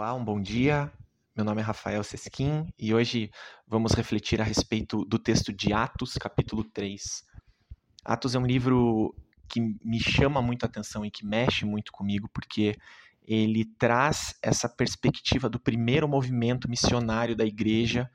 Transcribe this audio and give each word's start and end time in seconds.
Olá, 0.00 0.14
um 0.14 0.24
bom 0.24 0.40
dia. 0.40 0.90
Meu 1.36 1.44
nome 1.44 1.60
é 1.60 1.62
Rafael 1.62 2.02
Sesquim 2.02 2.72
e 2.78 2.94
hoje 2.94 3.30
vamos 3.66 3.92
refletir 3.92 4.40
a 4.40 4.44
respeito 4.44 5.04
do 5.04 5.18
texto 5.18 5.52
de 5.52 5.74
Atos, 5.74 6.14
capítulo 6.14 6.64
3. 6.64 7.22
Atos 8.02 8.34
é 8.34 8.38
um 8.38 8.46
livro 8.46 9.14
que 9.46 9.60
me 9.60 10.00
chama 10.00 10.40
muito 10.40 10.64
a 10.64 10.66
atenção 10.66 11.04
e 11.04 11.10
que 11.10 11.26
mexe 11.26 11.66
muito 11.66 11.92
comigo, 11.92 12.30
porque 12.32 12.78
ele 13.22 13.66
traz 13.78 14.34
essa 14.42 14.70
perspectiva 14.70 15.50
do 15.50 15.60
primeiro 15.60 16.08
movimento 16.08 16.66
missionário 16.66 17.36
da 17.36 17.44
igreja 17.44 18.10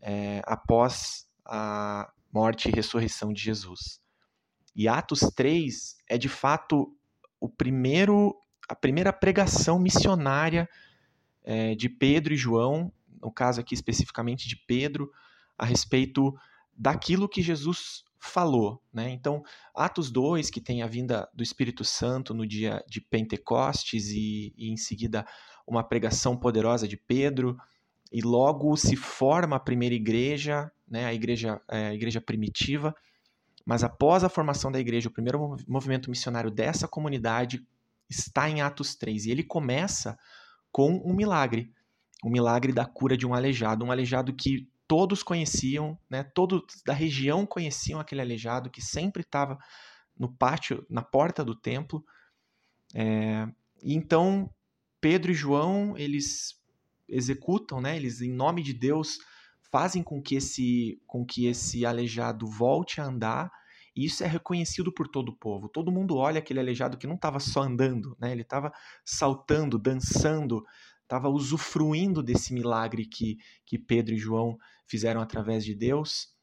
é, 0.00 0.40
após 0.46 1.28
a 1.44 2.12
morte 2.32 2.68
e 2.68 2.72
ressurreição 2.72 3.32
de 3.32 3.42
Jesus. 3.42 4.00
E 4.72 4.86
Atos 4.86 5.18
3 5.34 5.96
é 6.08 6.16
de 6.16 6.28
fato 6.28 6.96
o 7.40 7.48
primeiro 7.48 8.36
a 8.68 8.74
primeira 8.76 9.12
pregação 9.12 9.80
missionária 9.80 10.68
é, 11.48 11.74
de 11.74 11.88
Pedro 11.88 12.34
e 12.34 12.36
João, 12.36 12.92
no 13.22 13.32
caso 13.32 13.58
aqui 13.58 13.72
especificamente 13.72 14.46
de 14.46 14.54
Pedro, 14.54 15.10
a 15.56 15.64
respeito 15.64 16.38
daquilo 16.76 17.26
que 17.26 17.40
Jesus 17.40 18.04
falou. 18.18 18.82
Né? 18.92 19.08
Então, 19.08 19.42
Atos 19.74 20.10
2, 20.10 20.50
que 20.50 20.60
tem 20.60 20.82
a 20.82 20.86
vinda 20.86 21.26
do 21.32 21.42
Espírito 21.42 21.86
Santo 21.86 22.34
no 22.34 22.46
dia 22.46 22.84
de 22.86 23.00
Pentecostes 23.00 24.08
e, 24.10 24.52
e 24.58 24.70
em 24.70 24.76
seguida 24.76 25.26
uma 25.66 25.82
pregação 25.82 26.36
poderosa 26.36 26.86
de 26.86 26.98
Pedro, 26.98 27.56
e 28.12 28.20
logo 28.20 28.76
se 28.76 28.94
forma 28.94 29.56
a 29.56 29.60
primeira 29.60 29.94
igreja, 29.94 30.70
né, 30.86 31.06
a 31.06 31.14
igreja, 31.14 31.60
é, 31.70 31.88
a 31.88 31.94
igreja 31.94 32.20
primitiva, 32.20 32.94
mas 33.64 33.82
após 33.82 34.22
a 34.22 34.28
formação 34.28 34.70
da 34.70 34.78
igreja, 34.78 35.08
o 35.08 35.12
primeiro 35.12 35.56
movimento 35.66 36.10
missionário 36.10 36.50
dessa 36.50 36.86
comunidade 36.86 37.66
está 38.08 38.50
em 38.50 38.60
Atos 38.60 38.94
3. 38.94 39.26
E 39.26 39.30
ele 39.30 39.42
começa 39.42 40.18
com 40.70 41.00
um 41.04 41.14
milagre. 41.14 41.72
O 42.22 42.28
milagre 42.28 42.72
da 42.72 42.84
cura 42.84 43.16
de 43.16 43.26
um 43.26 43.34
aleijado. 43.34 43.84
Um 43.84 43.92
aleijado 43.92 44.32
que 44.32 44.68
todos 44.86 45.22
conheciam, 45.22 45.98
né? 46.08 46.22
todos 46.22 46.62
da 46.84 46.94
região 46.94 47.44
conheciam 47.44 48.00
aquele 48.00 48.22
aleijado 48.22 48.70
que 48.70 48.80
sempre 48.80 49.22
estava 49.22 49.58
no 50.18 50.32
pátio, 50.32 50.84
na 50.88 51.02
porta 51.02 51.44
do 51.44 51.54
templo. 51.54 52.04
É, 52.94 53.46
e 53.82 53.94
então 53.94 54.50
Pedro 55.00 55.30
e 55.30 55.34
João 55.34 55.96
eles 55.96 56.58
executam, 57.08 57.80
né? 57.80 57.96
Eles 57.96 58.20
em 58.20 58.32
nome 58.32 58.62
de 58.62 58.72
Deus 58.72 59.18
fazem 59.70 60.02
com 60.02 60.20
que 60.20 60.34
esse 60.34 61.00
com 61.06 61.24
que 61.24 61.46
esse 61.46 61.84
aleijado 61.84 62.46
volte 62.46 63.00
a 63.00 63.04
andar 63.04 63.52
isso 64.04 64.22
é 64.24 64.26
reconhecido 64.26 64.92
por 64.92 65.08
todo 65.08 65.30
o 65.30 65.36
povo. 65.36 65.68
Todo 65.68 65.92
mundo 65.92 66.16
olha 66.16 66.38
aquele 66.38 66.60
aleijado 66.60 66.96
que 66.96 67.06
não 67.06 67.14
estava 67.14 67.40
só 67.40 67.62
andando, 67.62 68.16
né? 68.20 68.32
ele 68.32 68.42
estava 68.42 68.72
saltando, 69.04 69.78
dançando, 69.78 70.64
estava 71.02 71.28
usufruindo 71.28 72.22
desse 72.22 72.52
milagre 72.52 73.06
que, 73.06 73.38
que 73.64 73.78
Pedro 73.78 74.14
e 74.14 74.18
João 74.18 74.58
fizeram 74.86 75.20
através 75.20 75.64
de 75.64 75.74
Deus. 75.74 76.36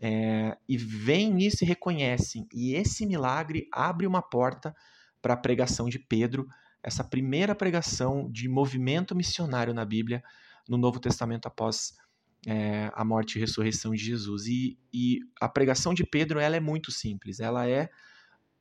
É, 0.00 0.56
e 0.68 0.76
veem 0.76 1.32
nisso 1.32 1.64
e 1.64 1.66
reconhecem. 1.66 2.46
E 2.52 2.74
esse 2.74 3.06
milagre 3.06 3.66
abre 3.72 4.06
uma 4.06 4.20
porta 4.20 4.74
para 5.22 5.34
a 5.34 5.38
pregação 5.38 5.88
de 5.88 5.98
Pedro, 5.98 6.46
essa 6.82 7.02
primeira 7.02 7.54
pregação 7.54 8.30
de 8.30 8.48
movimento 8.48 9.14
missionário 9.14 9.74
na 9.74 9.84
Bíblia, 9.84 10.22
no 10.68 10.76
Novo 10.76 11.00
Testamento 11.00 11.46
após 11.46 11.94
é, 12.46 12.92
a 12.94 13.04
morte 13.04 13.36
e 13.36 13.40
ressurreição 13.40 13.92
de 13.92 14.04
Jesus. 14.04 14.46
E, 14.46 14.78
e 14.94 15.18
a 15.40 15.48
pregação 15.48 15.92
de 15.92 16.04
Pedro 16.04 16.38
ela 16.38 16.54
é 16.54 16.60
muito 16.60 16.92
simples, 16.92 17.40
ela 17.40 17.68
é 17.68 17.90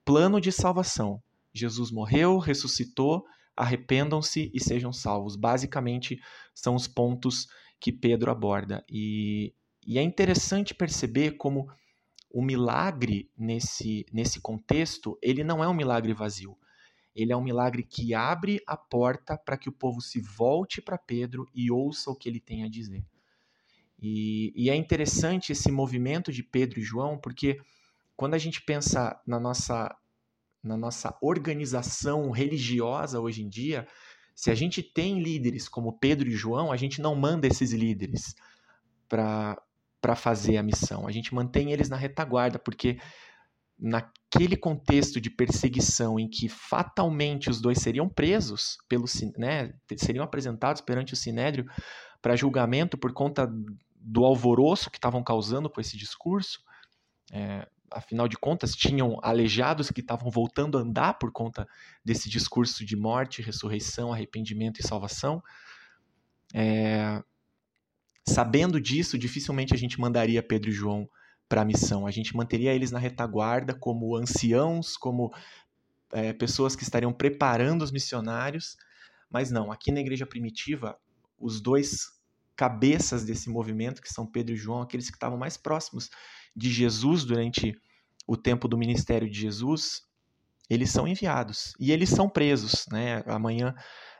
plano 0.03 0.41
de 0.41 0.51
salvação. 0.51 1.21
Jesus 1.53 1.91
morreu, 1.91 2.39
ressuscitou, 2.39 3.23
arrependam-se 3.55 4.51
e 4.53 4.59
sejam 4.59 4.91
salvos. 4.91 5.35
Basicamente, 5.35 6.19
são 6.53 6.75
os 6.75 6.87
pontos 6.87 7.47
que 7.79 7.91
Pedro 7.91 8.31
aborda. 8.31 8.83
E, 8.89 9.53
e 9.85 9.99
é 9.99 10.01
interessante 10.01 10.73
perceber 10.73 11.33
como 11.37 11.67
o 12.29 12.41
milagre 12.41 13.29
nesse, 13.37 14.05
nesse 14.11 14.41
contexto, 14.41 15.17
ele 15.21 15.43
não 15.43 15.63
é 15.63 15.67
um 15.67 15.73
milagre 15.73 16.13
vazio. 16.13 16.57
Ele 17.15 17.31
é 17.31 17.37
um 17.37 17.43
milagre 17.43 17.81
que 17.81 18.13
abre 18.13 18.61
a 18.67 18.75
porta 18.75 19.37
para 19.37 19.57
que 19.57 19.69
o 19.69 19.71
povo 19.71 20.01
se 20.01 20.19
volte 20.19 20.81
para 20.81 20.97
Pedro 20.97 21.47
e 21.55 21.71
ouça 21.71 22.11
o 22.11 22.15
que 22.15 22.27
ele 22.27 22.41
tem 22.41 22.65
a 22.65 22.69
dizer. 22.69 23.05
E, 24.07 24.53
e, 24.55 24.69
é 24.69 24.75
interessante 24.75 25.51
esse 25.51 25.71
movimento 25.71 26.31
de 26.31 26.43
Pedro 26.43 26.79
e 26.79 26.83
João, 26.83 27.17
porque 27.17 27.59
quando 28.15 28.35
a 28.35 28.37
gente 28.37 28.61
pensa 28.61 29.19
na 29.25 29.39
nossa, 29.39 29.95
na 30.63 30.77
nossa 30.77 31.17
organização 31.19 32.29
religiosa 32.29 33.19
hoje 33.19 33.41
em 33.41 33.49
dia, 33.49 33.87
se 34.35 34.51
a 34.51 34.55
gente 34.55 34.83
tem 34.83 35.19
líderes 35.23 35.67
como 35.67 35.97
Pedro 35.97 36.29
e 36.29 36.35
João, 36.35 36.71
a 36.71 36.77
gente 36.77 37.01
não 37.01 37.15
manda 37.15 37.47
esses 37.47 37.73
líderes 37.73 38.35
para 39.09 40.15
fazer 40.15 40.57
a 40.57 40.63
missão. 40.63 41.07
A 41.07 41.11
gente 41.11 41.33
mantém 41.33 41.71
eles 41.71 41.89
na 41.89 41.97
retaguarda, 41.97 42.59
porque 42.59 42.99
naquele 43.77 44.55
contexto 44.55 45.19
de 45.19 45.31
perseguição 45.31 46.19
em 46.19 46.29
que 46.29 46.47
fatalmente 46.47 47.49
os 47.49 47.59
dois 47.59 47.79
seriam 47.79 48.07
presos 48.07 48.77
pelo 48.87 49.05
né, 49.35 49.73
seriam 49.97 50.23
apresentados 50.23 50.79
perante 50.81 51.13
o 51.13 51.17
sinédrio 51.17 51.65
para 52.21 52.35
julgamento 52.35 52.97
por 52.97 53.11
conta 53.13 53.51
do 54.05 54.23
alvoroço 54.23 54.91
que 54.91 54.99
estavam 54.99 55.23
causando 55.23 55.67
com 55.67 55.81
esse 55.81 55.97
discurso. 55.97 56.63
É, 57.31 57.67
afinal 57.91 58.27
de 58.27 58.37
contas, 58.37 58.75
tinham 58.75 59.17
aleijados 59.23 59.89
que 59.89 60.01
estavam 60.01 60.29
voltando 60.29 60.77
a 60.77 60.81
andar 60.81 61.15
por 61.15 61.31
conta 61.31 61.67
desse 62.03 62.29
discurso 62.29 62.85
de 62.85 62.95
morte, 62.95 63.41
ressurreição, 63.41 64.13
arrependimento 64.13 64.79
e 64.79 64.87
salvação. 64.87 65.41
É, 66.53 67.23
sabendo 68.27 68.79
disso, 68.79 69.17
dificilmente 69.17 69.73
a 69.73 69.77
gente 69.77 69.99
mandaria 69.99 70.43
Pedro 70.43 70.69
e 70.69 70.73
João 70.73 71.09
para 71.49 71.61
a 71.61 71.65
missão. 71.65 72.05
A 72.05 72.11
gente 72.11 72.35
manteria 72.35 72.73
eles 72.73 72.91
na 72.91 72.99
retaguarda 72.99 73.73
como 73.73 74.15
anciãos, 74.15 74.95
como 74.95 75.33
é, 76.13 76.31
pessoas 76.31 76.75
que 76.75 76.83
estariam 76.83 77.11
preparando 77.11 77.81
os 77.81 77.91
missionários. 77.91 78.77
Mas 79.31 79.49
não, 79.49 79.71
aqui 79.71 79.91
na 79.91 79.99
igreja 79.99 80.27
primitiva, 80.27 80.95
os 81.39 81.59
dois 81.59 82.14
cabeças 82.55 83.25
desse 83.25 83.49
movimento, 83.49 84.01
que 84.01 84.11
são 84.11 84.25
Pedro 84.25 84.53
e 84.53 84.57
João, 84.57 84.81
aqueles 84.81 85.09
que 85.09 85.15
estavam 85.15 85.37
mais 85.37 85.57
próximos 85.57 86.09
de 86.55 86.71
Jesus 86.71 87.25
durante 87.25 87.73
o 88.27 88.37
tempo 88.37 88.67
do 88.67 88.77
ministério 88.77 89.29
de 89.29 89.39
Jesus, 89.39 90.01
eles 90.69 90.89
são 90.89 91.07
enviados 91.07 91.73
e 91.79 91.91
eles 91.91 92.09
são 92.09 92.29
presos. 92.29 92.85
Né? 92.91 93.23
Amanhã, 93.27 93.75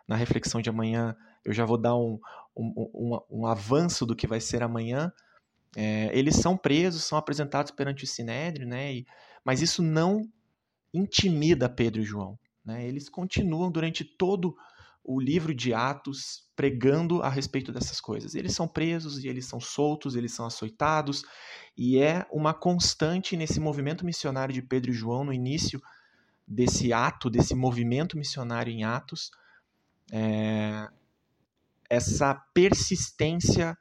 na 0.07 0.16
reflexão 0.16 0.62
de 0.62 0.69
amanhã, 0.69 1.16
eu 1.44 1.53
já 1.53 1.66
vou 1.66 1.78
dar 1.78 1.95
um, 1.95 2.19
um, 2.56 2.74
um, 2.94 3.41
um 3.41 3.47
avanço 3.47 4.06
do 4.06 4.16
que 4.16 4.28
vai 4.28 4.40
ser 4.40 4.62
amanhã. 4.62 5.12
É, 5.75 6.09
eles 6.18 6.35
são 6.35 6.57
presos, 6.57 7.03
são 7.03 7.18
apresentados 7.18 7.72
perante 7.72 8.03
o 8.03 8.07
Sinédrio, 8.07 8.68
né? 8.68 8.94
E, 8.94 9.06
mas 9.44 9.62
isso 9.62 9.81
não 9.81 10.22
intimida 10.94 11.69
Pedro 11.69 12.01
e 12.01 12.06
João. 12.06 12.40
Né? 12.63 12.88
Eles 12.88 13.09
continuam 13.09 13.72
durante 13.72 14.03
todo 14.03 14.56
o 15.06 15.20
livro 15.20 15.54
de 15.54 15.74
Atos 15.74 16.44
pregando 16.56 17.22
a 17.22 17.30
respeito 17.30 17.72
dessas 17.72 18.02
coisas. 18.02 18.34
Eles 18.34 18.54
são 18.54 18.68
presos 18.68 19.24
e 19.24 19.28
eles 19.28 19.46
são 19.46 19.60
soltos, 19.60 20.16
eles 20.16 20.34
são 20.34 20.46
açoitados, 20.46 21.24
e 21.78 22.00
é 22.00 22.26
uma 22.32 22.54
constante 22.54 23.38
nesse 23.38 23.60
movimento 23.60 24.06
missionário 24.06 24.54
de 24.54 24.62
Pedro 24.62 24.92
e 24.92 24.94
João, 24.94 25.24
no 25.24 25.34
início 25.34 25.82
desse 26.48 26.92
ato, 26.92 27.30
desse 27.30 27.54
movimento 27.54 28.18
missionário 28.18 28.72
em 28.72 28.84
Atos, 28.84 29.32
é, 30.12 30.88
essa 31.90 32.34
persistência 32.54 33.78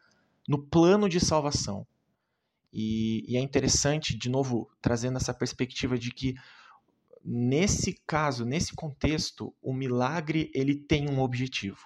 no 0.47 0.63
plano 0.63 1.09
de 1.09 1.21
salvação. 1.21 1.87
E, 2.73 3.25
e 3.29 3.37
é 3.37 3.41
interessante, 3.41 4.19
de 4.19 4.29
novo, 4.29 4.69
trazendo 4.83 5.17
essa 5.17 5.33
perspectiva 5.33 5.97
de 5.97 6.11
que 6.11 6.35
nesse 7.25 7.95
caso, 8.07 8.45
nesse 8.45 8.75
contexto, 8.75 9.55
o 9.63 9.73
milagre 9.73 10.51
ele 10.55 10.75
tem 10.75 11.09
um 11.09 11.21
objetivo. 11.21 11.79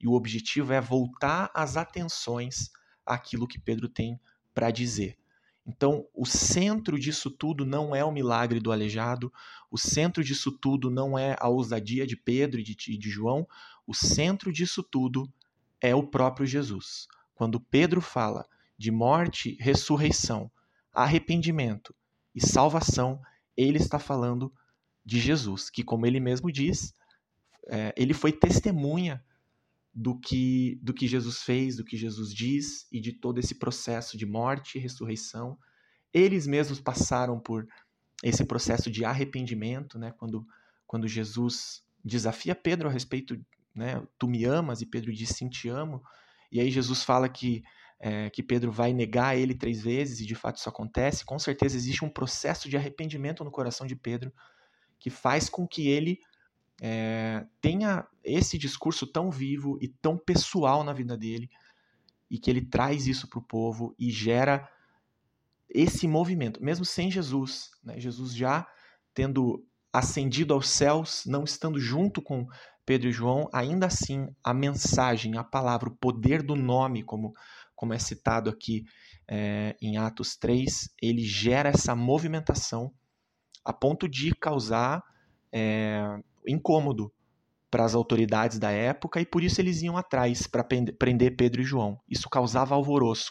E 0.00 0.08
o 0.08 0.12
objetivo 0.12 0.72
é 0.72 0.80
voltar 0.80 1.50
as 1.54 1.76
atenções 1.76 2.70
àquilo 3.04 3.46
que 3.46 3.60
Pedro 3.60 3.88
tem 3.88 4.18
para 4.54 4.70
dizer. 4.70 5.18
Então, 5.66 6.06
o 6.14 6.24
centro 6.24 6.98
disso 6.98 7.30
tudo 7.30 7.66
não 7.66 7.94
é 7.94 8.02
o 8.02 8.10
milagre 8.10 8.58
do 8.58 8.72
aleijado, 8.72 9.30
o 9.70 9.76
centro 9.76 10.24
disso 10.24 10.50
tudo 10.50 10.90
não 10.90 11.18
é 11.18 11.36
a 11.38 11.48
ousadia 11.48 12.06
de 12.06 12.16
Pedro 12.16 12.58
e 12.58 12.64
de, 12.64 12.74
de 12.74 13.10
João, 13.10 13.46
o 13.86 13.94
centro 13.94 14.50
disso 14.50 14.82
tudo 14.82 15.30
é 15.78 15.94
o 15.94 16.06
próprio 16.06 16.46
Jesus. 16.46 17.06
Quando 17.34 17.60
Pedro 17.60 18.00
fala 18.00 18.46
de 18.78 18.90
morte, 18.90 19.58
ressurreição, 19.60 20.50
arrependimento 20.92 21.94
e 22.34 22.40
salvação, 22.40 23.20
ele 23.54 23.76
está 23.76 23.98
falando 23.98 24.50
de 25.08 25.18
Jesus, 25.18 25.70
que, 25.70 25.82
como 25.82 26.04
ele 26.04 26.20
mesmo 26.20 26.52
diz, 26.52 26.92
é, 27.66 27.94
ele 27.96 28.12
foi 28.12 28.30
testemunha 28.30 29.24
do 29.94 30.18
que, 30.18 30.78
do 30.82 30.92
que 30.92 31.08
Jesus 31.08 31.42
fez, 31.42 31.76
do 31.76 31.84
que 31.84 31.96
Jesus 31.96 32.34
diz 32.34 32.86
e 32.92 33.00
de 33.00 33.14
todo 33.14 33.38
esse 33.38 33.54
processo 33.54 34.18
de 34.18 34.26
morte 34.26 34.76
e 34.76 34.80
ressurreição. 34.80 35.58
Eles 36.12 36.46
mesmos 36.46 36.78
passaram 36.78 37.40
por 37.40 37.66
esse 38.22 38.44
processo 38.44 38.90
de 38.90 39.02
arrependimento, 39.02 39.98
né? 39.98 40.12
quando, 40.12 40.46
quando 40.86 41.08
Jesus 41.08 41.82
desafia 42.04 42.54
Pedro 42.54 42.90
a 42.90 42.92
respeito 42.92 43.34
né? 43.74 44.02
Tu 44.18 44.26
me 44.26 44.44
amas? 44.44 44.82
E 44.82 44.86
Pedro 44.86 45.12
diz, 45.12 45.30
sim, 45.30 45.48
te 45.48 45.68
amo. 45.68 46.02
E 46.50 46.60
aí 46.60 46.70
Jesus 46.70 47.04
fala 47.04 47.28
que, 47.28 47.62
é, 48.00 48.28
que 48.28 48.42
Pedro 48.42 48.72
vai 48.72 48.92
negar 48.92 49.38
ele 49.38 49.54
três 49.54 49.80
vezes, 49.80 50.20
e 50.20 50.26
de 50.26 50.34
fato 50.34 50.56
isso 50.56 50.68
acontece. 50.68 51.24
Com 51.24 51.38
certeza 51.38 51.76
existe 51.76 52.04
um 52.04 52.10
processo 52.10 52.68
de 52.68 52.76
arrependimento 52.76 53.44
no 53.44 53.50
coração 53.50 53.86
de 53.86 53.94
Pedro 53.94 54.32
que 54.98 55.10
faz 55.10 55.48
com 55.48 55.66
que 55.66 55.88
ele 55.88 56.20
é, 56.80 57.44
tenha 57.60 58.06
esse 58.22 58.56
discurso 58.56 59.06
tão 59.06 59.30
vivo 59.30 59.78
e 59.80 59.88
tão 59.88 60.16
pessoal 60.16 60.84
na 60.84 60.92
vida 60.92 61.16
dele, 61.16 61.50
e 62.30 62.38
que 62.38 62.50
ele 62.50 62.64
traz 62.64 63.06
isso 63.06 63.28
para 63.28 63.38
o 63.38 63.42
povo 63.42 63.94
e 63.98 64.10
gera 64.10 64.68
esse 65.68 66.06
movimento, 66.06 66.62
mesmo 66.62 66.84
sem 66.84 67.10
Jesus. 67.10 67.70
Né? 67.82 67.98
Jesus 67.98 68.34
já 68.34 68.66
tendo 69.14 69.64
ascendido 69.92 70.54
aos 70.54 70.68
céus, 70.68 71.24
não 71.26 71.44
estando 71.44 71.80
junto 71.80 72.22
com 72.22 72.46
Pedro 72.84 73.08
e 73.08 73.12
João, 73.12 73.48
ainda 73.52 73.86
assim 73.86 74.28
a 74.42 74.54
mensagem, 74.54 75.36
a 75.36 75.44
palavra, 75.44 75.88
o 75.88 75.96
poder 75.96 76.42
do 76.42 76.54
nome, 76.54 77.02
como, 77.02 77.32
como 77.74 77.92
é 77.92 77.98
citado 77.98 78.48
aqui 78.48 78.84
é, 79.26 79.76
em 79.80 79.96
Atos 79.96 80.36
3, 80.36 80.90
ele 81.02 81.22
gera 81.22 81.70
essa 81.70 81.94
movimentação 81.94 82.92
a 83.68 83.72
ponto 83.74 84.08
de 84.08 84.34
causar 84.34 85.04
é, 85.52 86.02
incômodo 86.46 87.12
para 87.70 87.84
as 87.84 87.94
autoridades 87.94 88.58
da 88.58 88.70
época 88.70 89.20
e 89.20 89.26
por 89.26 89.44
isso 89.44 89.60
eles 89.60 89.82
iam 89.82 89.94
atrás 89.94 90.46
para 90.46 90.64
prender 90.64 91.36
Pedro 91.36 91.60
e 91.60 91.64
João. 91.64 92.00
Isso 92.08 92.30
causava 92.30 92.74
alvoroço, 92.74 93.30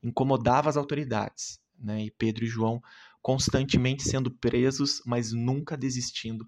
incomodava 0.00 0.70
as 0.70 0.76
autoridades. 0.76 1.58
Né? 1.76 2.04
E 2.04 2.10
Pedro 2.12 2.44
e 2.44 2.46
João 2.46 2.80
constantemente 3.20 4.04
sendo 4.04 4.30
presos, 4.30 5.02
mas 5.04 5.32
nunca 5.32 5.76
desistindo, 5.76 6.46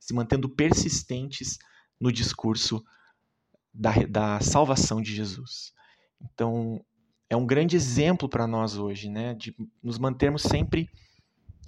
se 0.00 0.12
mantendo 0.12 0.48
persistentes 0.48 1.58
no 2.00 2.10
discurso 2.10 2.84
da, 3.72 3.92
da 4.08 4.40
salvação 4.40 5.00
de 5.00 5.14
Jesus. 5.14 5.72
Então, 6.20 6.84
é 7.30 7.36
um 7.36 7.46
grande 7.46 7.76
exemplo 7.76 8.28
para 8.28 8.48
nós 8.48 8.76
hoje, 8.76 9.08
né, 9.08 9.32
de 9.34 9.54
nos 9.80 9.96
mantermos 9.96 10.42
sempre 10.42 10.90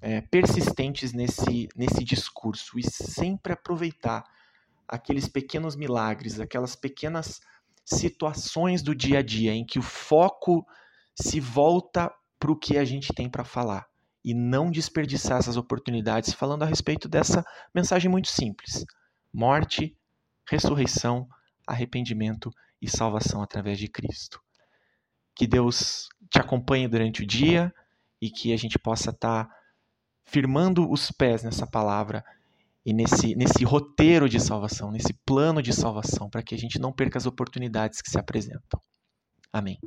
é, 0.07 0.21
persistentes 0.21 1.13
nesse, 1.13 1.69
nesse 1.75 2.05
discurso 2.05 2.79
e 2.79 2.83
sempre 2.89 3.53
aproveitar 3.53 4.25
aqueles 4.87 5.27
pequenos 5.29 5.75
milagres, 5.75 6.39
aquelas 6.39 6.77
pequenas 6.77 7.41
situações 7.85 8.83
do 8.83 8.95
dia 8.95 9.19
a 9.19 9.23
dia 9.23 9.53
em 9.53 9.67
que 9.67 9.81
o 9.81 9.83
foco 9.83 10.65
se 11.13 11.41
volta 11.41 12.15
para 12.39 12.53
o 12.53 12.57
que 12.57 12.79
a 12.79 12.85
gente 12.85 13.13
tem 13.13 13.29
para 13.29 13.43
falar 13.43 13.85
e 14.25 14.33
não 14.33 14.71
desperdiçar 14.71 15.39
essas 15.39 15.57
oportunidades 15.57 16.33
falando 16.33 16.63
a 16.63 16.67
respeito 16.67 17.09
dessa 17.09 17.45
mensagem 17.75 18.09
muito 18.09 18.29
simples: 18.29 18.85
morte, 19.35 19.99
ressurreição, 20.49 21.29
arrependimento 21.67 22.53
e 22.81 22.89
salvação 22.89 23.43
através 23.43 23.77
de 23.77 23.89
Cristo. 23.89 24.41
Que 25.35 25.49
Deus 25.49 26.09
te 26.31 26.39
acompanhe 26.39 26.87
durante 26.87 27.25
o 27.25 27.27
dia 27.27 27.75
e 28.23 28.31
que 28.31 28.53
a 28.53 28.57
gente 28.57 28.79
possa 28.79 29.11
estar 29.11 29.47
tá 29.47 29.56
firmando 30.27 30.91
os 30.91 31.11
pés 31.11 31.43
nessa 31.43 31.67
palavra 31.67 32.25
e 32.85 32.93
nesse, 32.93 33.35
nesse 33.35 33.65
roteiro 33.65 34.29
de 34.29 34.39
salvação, 34.39 34.91
nesse 34.91 35.13
plano 35.25 35.63
de 35.63 35.73
salvação, 35.73 36.29
para 36.29 36.43
que 36.43 36.55
a 36.55 36.59
gente 36.59 36.79
não 36.79 36.93
perca 36.93 37.19
as 37.19 37.27
oportunidades 37.27 38.01
que 38.01 38.11
se 38.11 38.19
apresentam. 38.19 38.81
Amém. 39.53 39.79